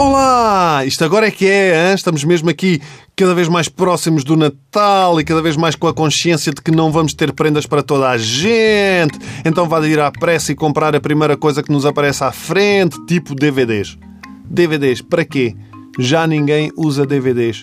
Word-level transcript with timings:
Olá! 0.00 0.82
Isto 0.86 1.04
agora 1.04 1.26
é 1.26 1.30
que 1.30 1.44
é, 1.44 1.90
hein? 1.90 1.94
estamos 1.94 2.24
mesmo 2.24 2.48
aqui 2.48 2.80
cada 3.14 3.34
vez 3.34 3.48
mais 3.48 3.68
próximos 3.68 4.24
do 4.24 4.34
Natal 4.34 5.20
e 5.20 5.24
cada 5.24 5.42
vez 5.42 5.58
mais 5.58 5.74
com 5.74 5.86
a 5.86 5.92
consciência 5.92 6.54
de 6.54 6.62
que 6.62 6.70
não 6.70 6.90
vamos 6.90 7.12
ter 7.12 7.34
prendas 7.34 7.66
para 7.66 7.82
toda 7.82 8.08
a 8.08 8.16
gente. 8.16 9.18
Então 9.44 9.68
vá 9.68 9.86
ir 9.86 10.00
à 10.00 10.10
pressa 10.10 10.52
e 10.52 10.54
comprar 10.54 10.96
a 10.96 11.00
primeira 11.02 11.36
coisa 11.36 11.62
que 11.62 11.70
nos 11.70 11.84
aparece 11.84 12.24
à 12.24 12.32
frente, 12.32 12.98
tipo 13.04 13.34
DVDs. 13.34 13.98
DVDs, 14.46 15.02
para 15.02 15.22
quê? 15.22 15.54
Já 15.98 16.26
ninguém 16.26 16.72
usa 16.78 17.04
DVDs. 17.04 17.62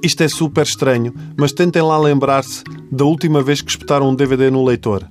Isto 0.00 0.22
é 0.22 0.28
super 0.28 0.62
estranho, 0.62 1.12
mas 1.36 1.50
tentem 1.50 1.82
lá 1.82 1.98
lembrar-se 1.98 2.62
da 2.92 3.04
última 3.04 3.42
vez 3.42 3.60
que 3.60 3.70
espetaram 3.72 4.10
um 4.10 4.14
DVD 4.14 4.48
no 4.48 4.64
leitor. 4.64 5.04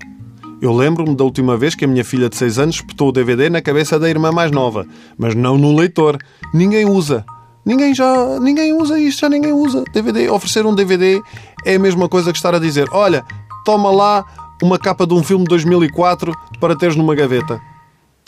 Eu 0.59 0.73
lembro-me 0.73 1.15
da 1.15 1.23
última 1.23 1.55
vez 1.55 1.75
que 1.75 1.85
a 1.85 1.87
minha 1.87 2.03
filha 2.03 2.29
de 2.29 2.35
6 2.35 2.57
anos 2.57 2.75
espetou 2.75 3.09
o 3.09 3.11
DVD 3.11 3.47
na 3.49 3.61
cabeça 3.61 3.99
da 3.99 4.09
irmã 4.09 4.31
mais 4.31 4.51
nova, 4.51 4.87
mas 5.17 5.35
não 5.35 5.55
no 5.55 5.75
leitor. 5.75 6.17
Ninguém 6.51 6.83
usa. 6.85 7.23
Ninguém 7.63 7.93
já, 7.93 8.39
ninguém 8.39 8.73
usa 8.73 8.97
isto, 8.97 9.19
já 9.19 9.29
ninguém 9.29 9.53
usa. 9.53 9.83
DVD, 9.93 10.29
oferecer 10.29 10.65
um 10.65 10.73
DVD 10.73 11.21
é 11.65 11.75
a 11.75 11.79
mesma 11.79 12.09
coisa 12.09 12.31
que 12.31 12.37
estar 12.37 12.55
a 12.55 12.59
dizer: 12.59 12.87
"Olha, 12.91 13.23
toma 13.63 13.91
lá 13.91 14.25
uma 14.63 14.79
capa 14.79 15.05
de 15.05 15.13
um 15.13 15.21
filme 15.21 15.43
de 15.43 15.49
2004 15.49 16.33
para 16.59 16.75
teres 16.75 16.95
numa 16.95 17.13
gaveta". 17.13 17.61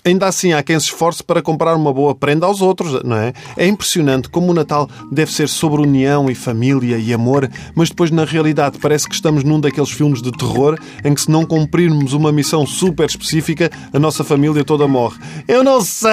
Ainda 0.03 0.27
assim, 0.27 0.53
há 0.53 0.63
quem 0.63 0.79
se 0.79 0.87
esforce 0.87 1.23
para 1.23 1.41
comprar 1.41 1.75
uma 1.75 1.93
boa 1.93 2.15
prenda 2.15 2.45
aos 2.45 2.61
outros, 2.61 3.03
não 3.03 3.17
é? 3.17 3.33
É 3.57 3.67
impressionante 3.67 4.29
como 4.29 4.51
o 4.51 4.53
Natal 4.53 4.89
deve 5.11 5.31
ser 5.31 5.49
sobre 5.49 5.81
união 5.81 6.29
e 6.29 6.35
família 6.35 6.97
e 6.97 7.13
amor, 7.13 7.49
mas 7.75 7.89
depois, 7.89 8.09
na 8.09 8.23
realidade, 8.23 8.77
parece 8.79 9.07
que 9.07 9.15
estamos 9.15 9.43
num 9.43 9.59
daqueles 9.59 9.91
filmes 9.91 10.21
de 10.21 10.31
terror 10.31 10.77
em 11.03 11.13
que, 11.13 11.21
se 11.21 11.29
não 11.29 11.45
cumprirmos 11.45 12.13
uma 12.13 12.31
missão 12.31 12.65
super 12.65 13.05
específica, 13.05 13.69
a 13.91 13.99
nossa 13.99 14.23
família 14.23 14.63
toda 14.63 14.87
morre. 14.87 15.19
Eu 15.47 15.63
não 15.63 15.81
sei! 15.81 16.09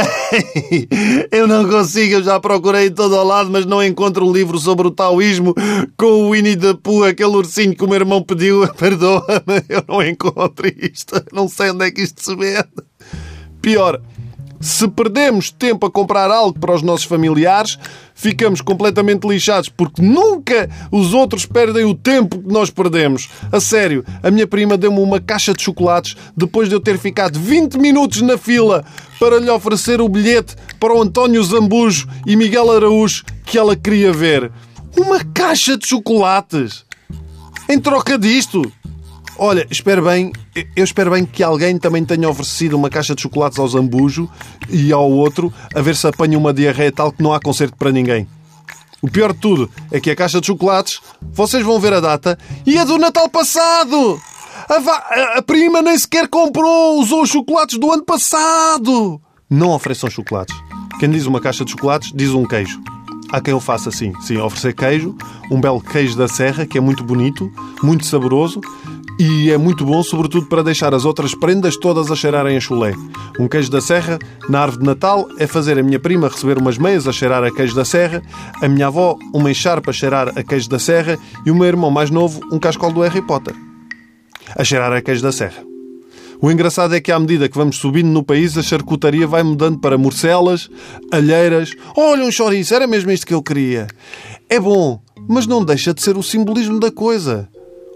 Eu 1.31 1.47
não 1.47 1.69
consigo, 1.69 2.15
eu 2.15 2.23
já 2.23 2.39
procurei 2.41 2.91
todo 2.91 3.15
ao 3.15 3.25
lado, 3.25 3.50
mas 3.50 3.67
não 3.67 3.83
encontro 3.83 4.27
um 4.27 4.33
livro 4.33 4.59
sobre 4.59 4.87
o 4.87 4.91
taoísmo 4.91 5.55
com 5.97 6.06
o 6.06 6.31
Winnie 6.31 6.56
the 6.56 6.75
Pooh, 6.75 7.05
aquele 7.05 7.37
ursinho 7.37 7.75
que 7.75 7.84
o 7.84 7.89
meu 7.89 7.97
irmão 7.97 8.23
pediu. 8.23 8.67
Perdoa-me, 8.75 9.65
eu 9.69 9.84
não 9.89 10.03
encontro 10.03 10.67
isto. 10.67 11.23
Não 11.33 11.48
sei 11.48 11.71
onde 11.71 11.84
é 11.84 11.91
que 11.91 12.03
isto 12.03 12.23
se 12.23 12.34
vende. 12.34 12.67
Pior, 13.67 14.00
se 14.61 14.86
perdemos 14.86 15.50
tempo 15.50 15.86
a 15.86 15.91
comprar 15.91 16.31
algo 16.31 16.56
para 16.56 16.72
os 16.72 16.83
nossos 16.83 17.05
familiares, 17.05 17.77
ficamos 18.14 18.61
completamente 18.61 19.27
lixados 19.27 19.69
porque 19.69 20.00
nunca 20.00 20.70
os 20.89 21.12
outros 21.12 21.45
perdem 21.45 21.84
o 21.84 21.92
tempo 21.92 22.39
que 22.39 22.48
nós 22.48 22.70
perdemos. 22.70 23.28
A 23.50 23.59
sério, 23.59 24.05
a 24.22 24.31
minha 24.31 24.47
prima 24.47 24.77
deu-me 24.77 25.00
uma 25.00 25.19
caixa 25.19 25.53
de 25.53 25.64
chocolates 25.64 26.17
depois 26.37 26.69
de 26.69 26.77
eu 26.77 26.81
ter 26.81 26.97
ficado 26.97 27.41
20 27.41 27.77
minutos 27.77 28.22
na 28.22 28.39
fila 28.39 28.84
para 29.19 29.41
lhe 29.41 29.50
oferecer 29.50 30.00
o 30.00 30.09
bilhete 30.09 30.55
para 30.78 30.94
o 30.94 31.03
António 31.03 31.42
Zambujo 31.42 32.06
e 32.25 32.37
Miguel 32.37 32.70
Araújo 32.70 33.25
que 33.44 33.59
ela 33.59 33.75
queria 33.75 34.12
ver. 34.12 34.53
Uma 34.97 35.25
caixa 35.25 35.77
de 35.77 35.89
chocolates! 35.89 36.84
Em 37.69 37.81
troca 37.81 38.17
disto! 38.17 38.72
Olha, 39.39 39.67
espero 39.70 40.03
bem, 40.03 40.33
eu 40.75 40.83
espero 40.83 41.11
bem 41.11 41.27
que 41.27 41.42
alguém 41.42 41.79
também 41.79 42.03
tenha 42.05 42.29
oferecido 42.29 42.75
uma 42.75 42.89
caixa 42.89 43.15
de 43.15 43.20
chocolates 43.20 43.59
ao 43.59 43.69
Zambujo 43.69 44.31
e 44.70 44.91
ao 44.93 45.11
outro 45.11 45.53
a 45.75 45.81
ver 45.83 45.95
se 45.95 46.06
apanha 46.06 46.39
uma 46.39 46.55
diarreia 46.55 46.91
tal 46.91 47.12
que 47.12 47.23
não 47.23 47.34
há 47.34 47.41
concerto 47.41 47.77
para 47.77 47.93
ninguém. 47.93 48.27
O 49.03 49.11
pior 49.11 49.34
de 49.34 49.39
tudo 49.39 49.70
é 49.93 50.01
que 50.01 50.11
a 50.11 50.17
caixa 50.17 50.41
de 50.41 50.47
chocolates, 50.47 51.01
vocês 51.20 51.62
vão 51.62 51.78
ver 51.78 51.93
a 51.93 52.01
data, 52.01 52.39
e 52.65 52.78
é 52.78 52.84
do 52.84 52.97
Natal 52.97 53.28
passado! 53.28 54.19
A, 54.69 55.39
a 55.39 55.43
prima 55.43 55.83
nem 55.83 55.99
sequer 55.99 56.28
comprou, 56.28 56.99
usou 56.99 57.22
os 57.22 57.28
chocolates 57.28 57.78
do 57.78 57.93
ano 57.93 58.05
passado! 58.05 59.21
Não 59.50 59.71
ofereçam 59.71 60.09
chocolates. 60.09 60.56
Quem 60.99 61.10
diz 61.10 61.27
uma 61.27 61.41
caixa 61.43 61.62
de 61.62 61.72
chocolates, 61.72 62.10
diz 62.15 62.31
um 62.31 62.47
queijo. 62.47 62.81
Há 63.31 63.41
quem 63.41 63.53
o 63.53 63.60
faça 63.60 63.91
assim. 63.91 64.12
Sim, 64.22 64.39
oferecer 64.39 64.72
queijo, 64.72 65.15
um 65.50 65.60
belo 65.60 65.81
queijo 65.81 66.16
da 66.16 66.27
serra, 66.27 66.65
que 66.65 66.78
é 66.78 66.81
muito 66.81 67.05
bonito, 67.05 67.53
muito 67.83 68.06
saboroso, 68.06 68.60
e 69.19 69.50
é 69.50 69.56
muito 69.56 69.84
bom, 69.84 70.03
sobretudo 70.03 70.47
para 70.47 70.62
deixar 70.62 70.94
as 70.94 71.04
outras 71.04 71.34
prendas 71.34 71.77
todas 71.77 72.10
a 72.10 72.16
cheirarem 72.16 72.56
a 72.56 72.60
chulé. 72.60 72.93
Um 73.38 73.49
queijo 73.49 73.71
da 73.71 73.81
serra, 73.81 74.19
na 74.49 74.60
árvore 74.60 74.81
de 74.81 74.87
Natal, 74.87 75.27
é 75.38 75.47
fazer 75.47 75.78
a 75.78 75.82
minha 75.82 75.99
prima 75.99 76.28
receber 76.28 76.59
umas 76.59 76.77
meias 76.77 77.09
a 77.09 77.12
cheirar 77.12 77.43
a 77.43 77.50
queijo 77.50 77.75
da 77.75 77.84
serra, 77.84 78.22
a 78.62 78.69
minha 78.69 78.88
avó 78.88 79.19
uma 79.32 79.50
encharpa 79.50 79.91
a 79.91 79.94
cheirar 79.94 80.32
a 80.37 80.43
queijo 80.43 80.69
da 80.69 80.78
serra 80.78 81.19
e 81.47 81.50
o 81.50 81.54
meu 81.54 81.66
irmão 81.66 81.91
mais 81.91 82.10
novo 82.10 82.41
um 82.53 82.59
cascol 82.59 82.93
do 82.93 83.00
Harry 83.00 83.22
Potter. 83.22 83.54
A 84.54 84.62
cheirar 84.62 84.93
a 84.93 85.00
queijo 85.00 85.22
da 85.22 85.33
serra. 85.33 85.65
O 86.41 86.50
engraçado 86.50 86.94
é 86.94 87.00
que, 87.00 87.10
à 87.10 87.19
medida 87.19 87.48
que 87.48 87.56
vamos 87.56 87.77
subindo 87.77 88.09
no 88.09 88.22
país, 88.22 88.59
a 88.59 88.62
charcutaria 88.62 89.27
vai 89.27 89.43
mudando 89.43 89.78
para 89.78 89.97
morcelas, 89.97 90.69
alheiras. 91.10 91.72
Olha, 91.97 92.25
um 92.25 92.31
chouriço, 92.31 92.75
era 92.75 92.87
mesmo 92.87 93.10
isto 93.10 93.27
que 93.27 93.33
eu 93.33 93.43
queria. 93.43 93.87
É 94.48 94.60
bom, 94.60 95.00
mas 95.27 95.47
não 95.47 95.65
deixa 95.65 95.94
de 95.94 96.03
ser 96.03 96.16
o 96.19 96.22
simbolismo 96.22 96.78
da 96.78 96.91
coisa. 96.93 97.48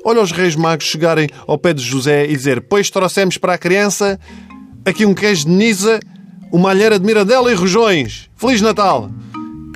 Olha 0.05 0.23
os 0.23 0.33
reis 0.33 0.57
magos 0.57 0.87
chegarem 0.87 1.29
ao 1.47 1.59
pé 1.59 1.73
de 1.73 1.83
José 1.83 2.25
e 2.25 2.37
dizer: 2.37 2.63
Pois 2.63 2.91
trouxemos 2.91 3.37
para 3.37 3.55
a 3.55 3.59
criança 3.59 4.19
aqui 4.85 5.05
um 5.05 5.15
queijo 5.15 5.45
de 5.45 5.51
Nisa, 5.51 6.01
uma 6.51 6.71
alheira 6.71 6.99
de 6.99 7.05
mirandela 7.05 7.51
e 7.51 7.55
rojões. 7.55 8.31
Feliz 8.37 8.61
Natal! 8.63 9.11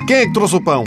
Quem 0.07 0.17
é 0.17 0.27
que 0.27 0.33
trouxe 0.33 0.57
o 0.57 0.65
pão? 0.65 0.85